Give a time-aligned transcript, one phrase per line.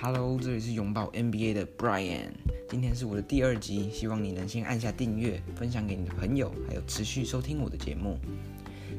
[0.00, 2.30] Hello，这里是拥抱 NBA 的 Brian，
[2.68, 8.16] 今天是我的第二集，希望你能先按下订阅，分享给你的朋友，还有持续收听我的节目。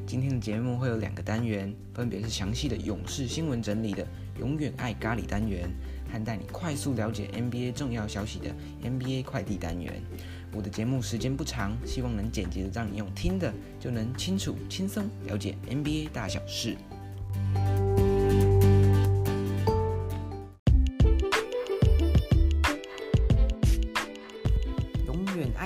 [0.06, 4.06] 今天的节目会有两个单元，分别是详细的勇士新闻整理的
[4.38, 5.70] 永远爱咖喱单元，
[6.12, 10.02] 和带你快速了解 NBA 重要消息的 NBA 快递单元。
[10.52, 16.76] 我的节目时间不长，希望能简洁的让你用听的就能清楚轻松了解 NBA 大小事。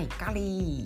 [0.07, 0.85] 咖喱，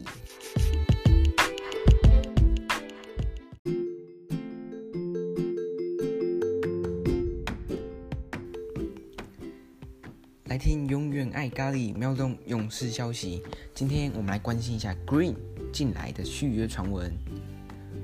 [10.45, 13.43] 来听永远爱咖喱，秒懂勇士消息。
[13.75, 15.35] 今天我们来关心一下 Green
[15.73, 17.13] 近来的续约传闻。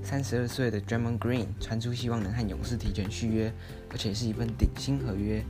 [0.02, 3.52] 三十二岁的 d r a m o n Green 传出希望能和勇士提前续约，
[3.90, 5.42] 而且是一份顶薪合约。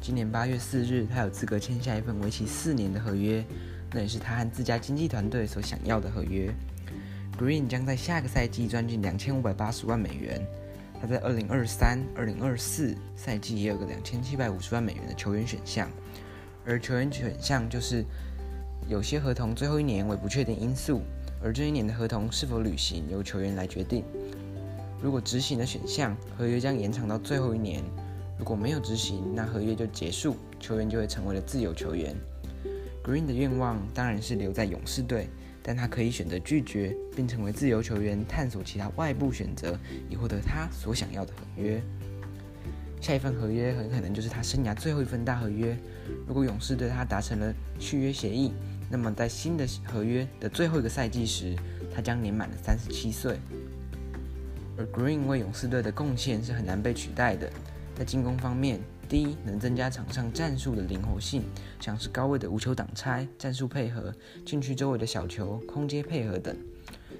[0.00, 3.44] 今年八月四日，他有资格签下一份为期四年的合约。
[3.92, 6.52] 那也是他和自家经纪团队所想要的合约。
[7.38, 10.40] Green 将在下个赛季赚进两千五百八十万美元。
[11.00, 15.88] 他在二零二三、二零二四赛季也有个两千七百五十万美元的球员选项。
[16.66, 18.04] 而球员选项就是
[18.86, 21.00] 有些合同最后一年为不确定因素，
[21.42, 24.04] 而这一年的合同是否履行由球员来决定。
[25.02, 27.82] 如果执行的选项，合约将延长到最后一年；
[28.38, 32.14] 如果没有执行，那合约就结束，球员就会成为了自由球员。
[33.10, 35.28] Green 的愿望当然是留在勇士队，
[35.64, 39.76] 但他可以选择拒绝，并成为自由球员，探索其他外部选择，
[40.08, 41.82] 以获得他所想要的合约。
[43.00, 45.76] 下一份合约很可能就是他生涯最后一份大合约。
[46.24, 48.52] 如果勇士对他达成了续约协议，
[48.88, 51.56] 那么在新的合约的最后一个赛季时，
[51.92, 53.40] 他将年满了三十七岁。
[54.78, 57.50] 而 Green 为勇士队的贡献是很难被取代的，
[57.96, 58.78] 在进攻方面。
[59.10, 61.42] 第一，能增加场上战术的灵活性，
[61.80, 64.14] 像是高位的无球挡拆、战术配合、
[64.46, 66.56] 禁区周围的小球、空接配合等。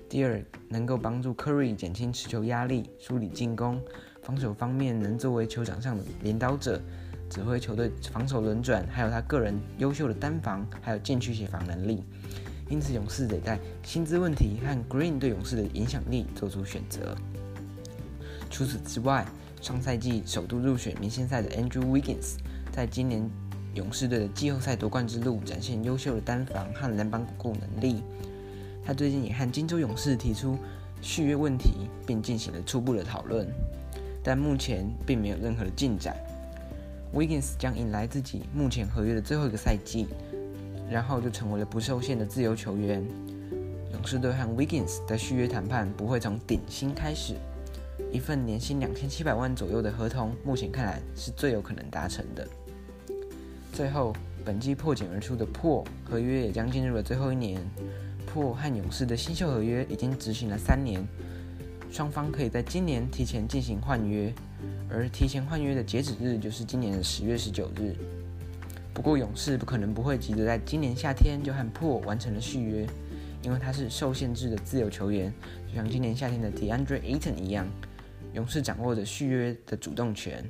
[0.08, 3.82] 第二，能够帮助 Curry 减轻持球压力、梳理进攻。
[4.22, 6.80] 防守方面，能作为球场上的领导者，
[7.28, 12.04] 指挥球队防守轮转，还有他个人优秀的单防，还有禁区协防能力。
[12.68, 17.16] 因此，勇士得在薪资问题和 Green 对勇士的影响力做出选择。
[18.50, 19.24] 除此之外，
[19.62, 22.34] 上赛季首度入选明星赛的 Andrew Wiggins，
[22.72, 23.30] 在今年
[23.74, 28.02] 勇士队的季后赛夺冠之路展现优秀的单防和篮板巩固能力。
[28.84, 30.58] 他最近也和金州勇士提出
[31.00, 33.46] 续约问题，并进行了初步的讨论，
[34.22, 36.16] 但目前并没有任何的进展。
[37.14, 40.08] Wiggins 将迎来自己目前合约的最后一个赛季，
[40.90, 43.06] 然后就成为了不受限的自由球员。
[43.92, 47.34] 勇士队和 Wiggins 的续约谈判不会从顶薪开始。
[48.12, 52.46] 一份年薪两千七百万左右的合同，目前看来是最有可能达成的。
[53.72, 54.12] 最后，
[54.44, 57.60] 本季破茧而出的破合约也将进入了最后一年。
[58.26, 61.04] 破和勇士的新秀合约已经执行了三年，
[61.90, 64.32] 双方可以在今年提前进行换约，
[64.88, 67.94] 而提前换约的截止日就是今年的十月十九日。
[68.94, 72.86] 不过，勇士不可能不会急着在今年夏天就和破完成了续约，
[73.42, 75.32] 因为他是受限制的自由球员，
[75.68, 77.66] 就像今年夏天的 DeAndre Ayton 一样。
[78.32, 80.48] 勇士掌握着续约的主动权。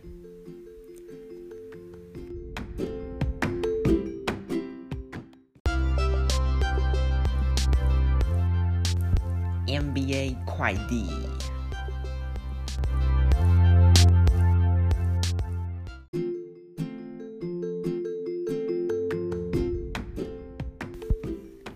[9.67, 11.07] NBA 快递，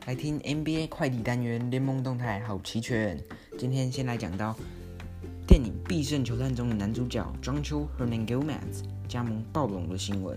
[0.06, 3.19] 来听 NBA 快递单元，联盟动态好齐全。
[3.56, 4.54] 今天先来讲到。
[5.54, 10.37] 电影《必胜球探》中的男主角 Juancho Hernangomez 加盟暴龙的新闻。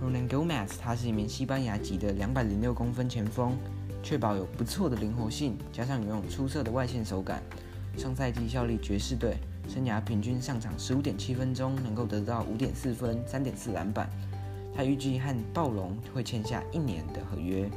[0.00, 3.58] Hernangomez 他是一名西班牙籍的两百零六公分前锋，
[4.00, 7.42] 确保有不错的灵活性，加上拥有出色的外线手感。
[7.96, 14.08] 上赛季效力爵士队，生涯平均上场十五点七分钟，能够得到五点四分、三点四篮板。
[14.72, 17.68] 他预计和暴龙会签下一年的合约。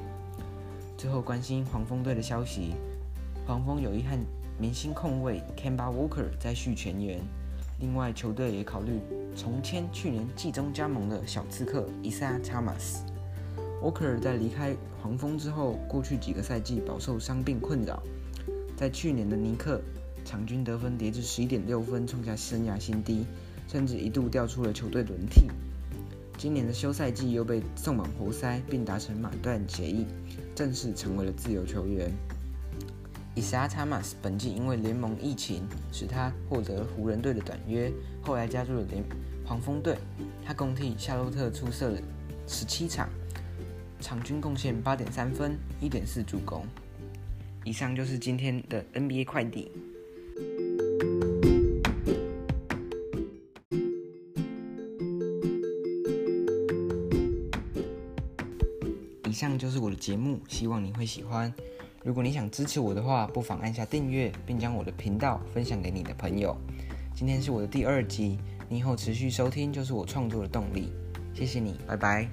[0.95, 2.75] 最后关心黄蜂队的消息，
[3.51, 4.17] 黄蜂有意和
[4.57, 7.19] 明星控卫 Kemba Walker 再续前缘，
[7.81, 9.01] 另外球队也考虑
[9.35, 12.99] 重签去年季中加盟的小刺客 Isaiah Thomas。
[13.83, 18.01] Walker 在离开黄蜂之后，过去几个赛季饱受伤病困扰，
[18.77, 19.81] 在去年的尼克
[20.23, 23.25] 场均得分跌至十一点六分，创下生涯新低，
[23.67, 25.51] 甚至一度掉出了球队轮替。
[26.37, 30.05] 今年的休赛季又被送往活塞，并达成买断协议，
[30.55, 32.09] 正式成为了自由球员。
[33.35, 37.91] Isaiah Thomas 本季因为联盟疫情使他获得湖人队的短约，
[38.21, 39.03] 后来加入了联
[39.45, 39.97] 黄蜂队。
[40.45, 41.97] 他共替夏洛特出赛了
[42.45, 43.09] 十七场，
[44.01, 46.65] 场均贡献八点三分、一点四助攻。
[47.63, 49.71] 以上就是今天的 NBA 快递。
[59.25, 61.51] 以上就是我的节目，希望你会喜欢。
[62.03, 66.57] 如果你想支持我的话，不妨按下订阅，并将我的频道分享给你的朋友。
[67.13, 70.91] 今天是我的第二集，你以后持续收听就是我创作的动力。
[71.31, 72.27] 谢谢你，拜拜。